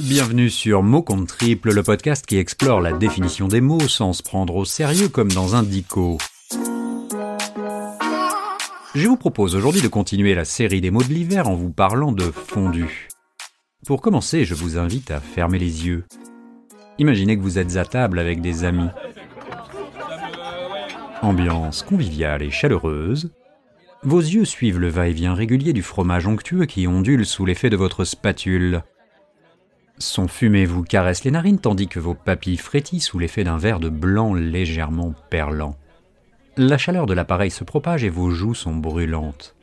Bienvenue 0.00 0.48
sur 0.48 0.82
Mots 0.82 1.02
compte 1.02 1.28
triple, 1.28 1.74
le 1.74 1.82
podcast 1.82 2.24
qui 2.24 2.38
explore 2.38 2.80
la 2.80 2.92
définition 2.92 3.46
des 3.46 3.60
mots 3.60 3.88
sans 3.88 4.14
se 4.14 4.22
prendre 4.22 4.56
au 4.56 4.64
sérieux 4.64 5.08
comme 5.08 5.30
dans 5.30 5.54
un 5.54 5.62
dico. 5.62 6.16
Je 8.94 9.06
vous 9.06 9.18
propose 9.18 9.54
aujourd'hui 9.54 9.82
de 9.82 9.88
continuer 9.88 10.34
la 10.34 10.46
série 10.46 10.80
des 10.80 10.90
mots 10.90 11.02
de 11.02 11.12
l'hiver 11.12 11.46
en 11.46 11.54
vous 11.54 11.70
parlant 11.70 12.10
de 12.10 12.22
fondu. 12.22 13.08
Pour 13.86 14.00
commencer, 14.00 14.46
je 14.46 14.54
vous 14.54 14.78
invite 14.78 15.10
à 15.10 15.20
fermer 15.20 15.58
les 15.58 15.86
yeux. 15.86 16.04
Imaginez 16.98 17.36
que 17.36 17.42
vous 17.42 17.58
êtes 17.58 17.76
à 17.76 17.84
table 17.84 18.18
avec 18.18 18.40
des 18.40 18.64
amis. 18.64 18.88
Ambiance 21.20 21.82
conviviale 21.82 22.42
et 22.42 22.50
chaleureuse. 22.50 23.30
Vos 24.04 24.20
yeux 24.20 24.46
suivent 24.46 24.80
le 24.80 24.88
va-et-vient 24.88 25.34
régulier 25.34 25.74
du 25.74 25.82
fromage 25.82 26.26
onctueux 26.26 26.64
qui 26.64 26.86
ondule 26.86 27.26
sous 27.26 27.44
l'effet 27.44 27.68
de 27.68 27.76
votre 27.76 28.04
spatule. 28.04 28.82
Son 30.02 30.26
fumée 30.26 30.66
vous 30.66 30.82
caresse 30.82 31.22
les 31.22 31.30
narines 31.30 31.60
tandis 31.60 31.86
que 31.86 32.00
vos 32.00 32.14
papilles 32.14 32.56
frétillent 32.56 32.98
sous 32.98 33.20
l'effet 33.20 33.44
d'un 33.44 33.56
verre 33.56 33.78
de 33.78 33.88
blanc 33.88 34.34
légèrement 34.34 35.14
perlant. 35.30 35.76
La 36.56 36.76
chaleur 36.76 37.06
de 37.06 37.14
l'appareil 37.14 37.52
se 37.52 37.62
propage 37.62 38.02
et 38.02 38.08
vos 38.08 38.32
joues 38.32 38.56
sont 38.56 38.74
brûlantes. 38.74 39.54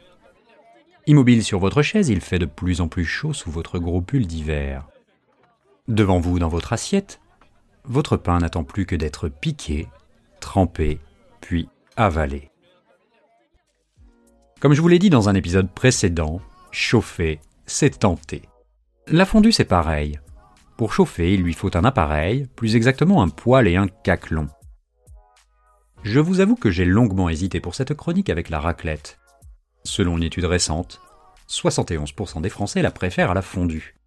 Immobile 1.07 1.43
sur 1.43 1.59
votre 1.59 1.81
chaise, 1.81 2.07
il 2.07 2.21
fait 2.21 2.39
de 2.39 2.45
plus 2.45 2.79
en 2.79 2.87
plus 2.87 3.03
chaud 3.03 3.33
sous 3.33 3.51
votre 3.51 3.79
gros 3.79 3.99
pull 3.99 4.25
d'hiver. 4.25 4.87
Devant 5.89 6.21
vous, 6.21 6.39
dans 6.39 6.47
votre 6.47 6.71
assiette, 6.71 7.19
votre 7.83 8.15
pain 8.15 8.39
n'attend 8.39 8.63
plus 8.63 8.85
que 8.85 8.95
d'être 8.95 9.27
piqué, 9.27 9.89
trempé, 10.39 11.01
puis 11.41 11.67
avalé. 11.97 12.49
Comme 14.61 14.73
je 14.73 14.81
vous 14.81 14.87
l'ai 14.87 14.99
dit 14.99 15.09
dans 15.09 15.27
un 15.27 15.35
épisode 15.35 15.69
précédent, 15.69 16.39
chauffer, 16.71 17.41
c'est 17.65 17.99
tenter. 17.99 18.43
La 19.07 19.25
fondue, 19.25 19.51
c'est 19.51 19.65
pareil. 19.65 20.17
Pour 20.79 20.93
chauffer, 20.93 21.33
il 21.33 21.41
lui 21.41 21.51
faut 21.51 21.75
un 21.75 21.83
appareil, 21.83 22.47
plus 22.55 22.77
exactement 22.77 23.21
un 23.21 23.27
poêle 23.27 23.67
et 23.67 23.75
un 23.75 23.89
caclon. 23.89 24.47
Je 26.03 26.21
vous 26.21 26.39
avoue 26.39 26.55
que 26.55 26.71
j'ai 26.71 26.85
longuement 26.85 27.27
hésité 27.27 27.59
pour 27.59 27.75
cette 27.75 27.93
chronique 27.95 28.29
avec 28.29 28.49
la 28.49 28.61
raclette. 28.61 29.19
Selon 29.83 30.15
une 30.15 30.23
étude 30.23 30.45
récente, 30.45 31.01
71% 31.49 32.39
des 32.39 32.47
Français 32.47 32.81
la 32.81 32.91
préfèrent 32.91 33.31
à 33.31 33.33
la 33.33 33.41
fondue. 33.41 33.97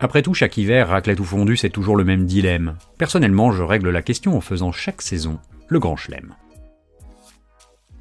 Après 0.00 0.22
tout, 0.22 0.32
chaque 0.32 0.56
hiver, 0.56 0.88
raclette 0.88 1.20
ou 1.20 1.24
fondue, 1.24 1.58
c'est 1.58 1.68
toujours 1.68 1.96
le 1.96 2.04
même 2.04 2.24
dilemme. 2.24 2.78
Personnellement, 2.96 3.52
je 3.52 3.62
règle 3.62 3.90
la 3.90 4.00
question 4.00 4.34
en 4.34 4.40
faisant 4.40 4.72
chaque 4.72 5.02
saison 5.02 5.40
le 5.68 5.78
grand 5.78 5.96
chelem. 5.96 6.34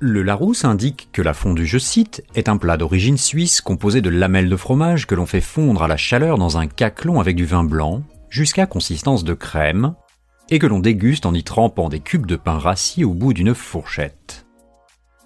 Le 0.03 0.23
Larousse 0.23 0.65
indique 0.65 1.09
que 1.11 1.21
la 1.21 1.35
fondue, 1.35 1.67
je 1.67 1.77
cite, 1.77 2.23
est 2.33 2.49
un 2.49 2.57
plat 2.57 2.75
d'origine 2.75 3.19
suisse 3.19 3.61
composé 3.61 4.01
de 4.01 4.09
lamelles 4.09 4.49
de 4.49 4.55
fromage 4.55 5.05
que 5.05 5.13
l'on 5.13 5.27
fait 5.27 5.41
fondre 5.41 5.83
à 5.83 5.87
la 5.87 5.95
chaleur 5.95 6.39
dans 6.39 6.57
un 6.57 6.65
caclon 6.65 7.19
avec 7.19 7.35
du 7.35 7.45
vin 7.45 7.63
blanc, 7.63 8.01
jusqu'à 8.27 8.65
consistance 8.65 9.23
de 9.23 9.35
crème, 9.35 9.93
et 10.49 10.57
que 10.57 10.65
l'on 10.65 10.79
déguste 10.79 11.27
en 11.27 11.35
y 11.35 11.43
trempant 11.43 11.87
des 11.87 11.99
cubes 11.99 12.25
de 12.25 12.35
pain 12.35 12.57
rassis 12.57 13.03
au 13.03 13.13
bout 13.13 13.33
d'une 13.33 13.53
fourchette. 13.53 14.47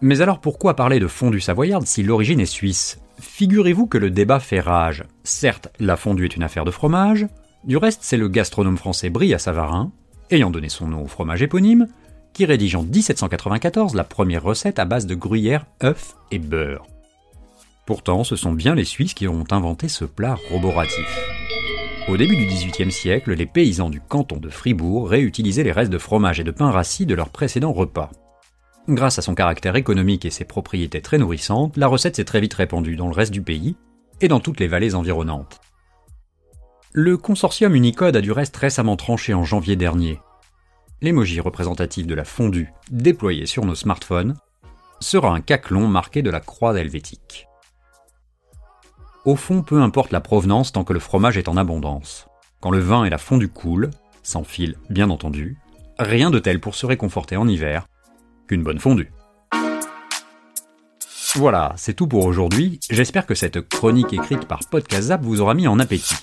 Mais 0.01 0.19
alors 0.19 0.41
pourquoi 0.41 0.75
parler 0.75 0.99
de 0.99 1.07
fondue 1.07 1.39
savoyarde 1.39 1.87
si 1.87 2.03
l'origine 2.03 2.41
est 2.41 2.45
suisse? 2.45 2.99
Figurez-vous 3.21 3.87
que 3.87 3.97
le 3.97 4.09
débat 4.09 4.41
fait 4.41 4.59
rage. 4.59 5.05
Certes, 5.23 5.69
la 5.79 5.95
fondue 5.95 6.25
est 6.25 6.35
une 6.35 6.43
affaire 6.43 6.65
de 6.65 6.71
fromage, 6.71 7.27
du 7.63 7.77
reste 7.77 8.01
c'est 8.03 8.17
le 8.17 8.27
gastronome 8.27 8.77
français 8.77 9.09
Brie 9.09 9.33
à 9.33 9.39
Savarin, 9.39 9.93
ayant 10.31 10.49
donné 10.49 10.67
son 10.67 10.89
nom 10.89 11.01
au 11.01 11.07
fromage 11.07 11.41
éponyme, 11.41 11.87
qui 12.35 12.45
rédige 12.45 12.75
en 12.75 12.83
1794 12.83 13.95
la 13.95 14.03
première 14.03 14.43
recette 14.43 14.77
à 14.77 14.85
base 14.85 15.07
de 15.07 15.15
gruyère, 15.15 15.65
œufs 15.83 16.15
et 16.31 16.37
beurre. 16.37 16.85
Pourtant, 17.87 18.25
ce 18.25 18.35
sont 18.35 18.51
bien 18.51 18.75
les 18.75 18.83
Suisses 18.83 19.13
qui 19.13 19.27
ont 19.27 19.45
inventé 19.51 19.87
ce 19.87 20.03
plat 20.03 20.37
roboratif. 20.51 21.07
Au 22.09 22.17
début 22.17 22.35
du 22.35 22.45
XVIIIe 22.45 22.91
siècle, 22.91 23.33
les 23.33 23.45
paysans 23.45 23.89
du 23.89 24.01
canton 24.01 24.37
de 24.37 24.49
Fribourg 24.49 25.09
réutilisaient 25.09 25.63
les 25.63 25.71
restes 25.71 25.91
de 25.91 25.97
fromage 25.97 26.41
et 26.41 26.43
de 26.43 26.51
pain 26.51 26.71
rassis 26.71 27.05
de 27.05 27.15
leurs 27.15 27.29
précédents 27.29 27.73
repas. 27.73 28.11
Grâce 28.89 29.17
à 29.17 29.21
son 29.21 29.33
caractère 29.33 29.77
économique 29.77 30.25
et 30.25 30.29
ses 30.29 30.45
propriétés 30.45 31.01
très 31.01 31.17
nourrissantes, 31.17 31.77
la 31.77 31.87
recette 31.87 32.17
s'est 32.17 32.25
très 32.25 32.41
vite 32.41 32.53
répandue 32.53 32.97
dans 32.97 33.07
le 33.07 33.15
reste 33.15 33.31
du 33.31 33.41
pays 33.41 33.77
et 34.19 34.27
dans 34.27 34.41
toutes 34.41 34.59
les 34.59 34.67
vallées 34.67 34.93
environnantes. 34.93 35.61
Le 36.91 37.17
consortium 37.17 37.75
Unicode 37.75 38.17
a 38.17 38.21
du 38.21 38.31
reste 38.31 38.57
récemment 38.57 38.97
tranché 38.97 39.33
en 39.33 39.43
janvier 39.43 39.75
dernier, 39.75 40.19
l'emoji 41.01 41.39
représentatif 41.39 42.07
de 42.07 42.15
la 42.15 42.25
fondue 42.25 42.71
déployé 42.91 43.45
sur 43.45 43.65
nos 43.65 43.75
smartphones 43.75 44.35
sera 44.99 45.29
un 45.29 45.41
caclon 45.41 45.87
marqué 45.87 46.21
de 46.21 46.29
la 46.29 46.39
croix 46.39 46.79
helvétique. 46.79 47.47
Au 49.25 49.35
fond, 49.35 49.63
peu 49.63 49.81
importe 49.81 50.11
la 50.11 50.21
provenance 50.21 50.71
tant 50.71 50.83
que 50.83 50.93
le 50.93 50.99
fromage 50.99 51.37
est 51.37 51.49
en 51.49 51.57
abondance. 51.57 52.27
Quand 52.61 52.71
le 52.71 52.79
vin 52.79 53.05
et 53.05 53.09
la 53.09 53.17
fondue 53.17 53.49
coulent, 53.49 53.91
sans 54.23 54.43
fil 54.43 54.77
bien 54.89 55.09
entendu, 55.09 55.57
rien 55.99 56.31
de 56.31 56.39
tel 56.39 56.59
pour 56.59 56.75
se 56.75 56.85
réconforter 56.85 57.37
en 57.37 57.47
hiver 57.47 57.87
qu'une 58.47 58.63
bonne 58.63 58.79
fondue. 58.79 59.11
Voilà, 61.35 61.73
c'est 61.75 61.93
tout 61.93 62.07
pour 62.07 62.25
aujourd'hui. 62.25 62.79
J'espère 62.89 63.25
que 63.25 63.35
cette 63.35 63.67
chronique 63.67 64.13
écrite 64.13 64.45
par 64.45 64.61
Podcast 64.69 65.13
vous 65.21 65.41
aura 65.41 65.53
mis 65.53 65.67
en 65.67 65.79
appétit. 65.79 66.15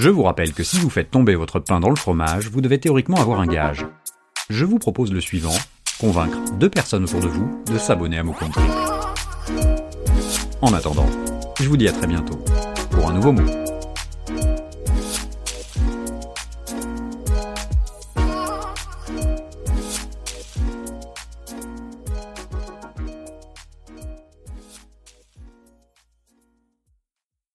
Je 0.00 0.08
vous 0.08 0.22
rappelle 0.22 0.54
que 0.54 0.62
si 0.62 0.78
vous 0.78 0.88
faites 0.88 1.10
tomber 1.10 1.34
votre 1.34 1.60
pain 1.60 1.78
dans 1.78 1.90
le 1.90 1.94
fromage, 1.94 2.48
vous 2.48 2.62
devez 2.62 2.80
théoriquement 2.80 3.20
avoir 3.20 3.38
un 3.38 3.46
gage. 3.46 3.84
Je 4.48 4.64
vous 4.64 4.78
propose 4.78 5.12
le 5.12 5.20
suivant, 5.20 5.52
convaincre 6.00 6.38
deux 6.58 6.70
personnes 6.70 7.04
autour 7.04 7.20
de 7.20 7.26
vous 7.26 7.62
de 7.70 7.76
s'abonner 7.76 8.16
à 8.16 8.22
mon 8.22 8.32
compte 8.32 8.56
En 10.62 10.72
attendant, 10.72 11.10
je 11.60 11.68
vous 11.68 11.76
dis 11.76 11.86
à 11.86 11.92
très 11.92 12.06
bientôt 12.06 12.42
pour 12.90 13.10
un 13.10 13.12
nouveau 13.12 13.32
mot. 13.32 13.69